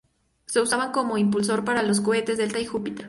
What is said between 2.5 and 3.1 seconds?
y Júpiter.